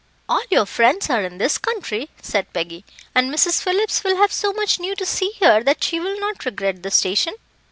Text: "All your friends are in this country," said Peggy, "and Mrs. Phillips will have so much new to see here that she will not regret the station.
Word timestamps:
"All 0.27 0.41
your 0.49 0.65
friends 0.65 1.11
are 1.11 1.21
in 1.23 1.37
this 1.37 1.59
country," 1.59 2.09
said 2.23 2.51
Peggy, 2.53 2.83
"and 3.13 3.29
Mrs. 3.31 3.61
Phillips 3.61 4.03
will 4.03 4.17
have 4.17 4.31
so 4.33 4.51
much 4.51 4.79
new 4.79 4.95
to 4.95 5.05
see 5.05 5.29
here 5.39 5.63
that 5.63 5.83
she 5.83 5.99
will 5.99 6.19
not 6.19 6.43
regret 6.43 6.81
the 6.81 6.89
station. 6.89 7.35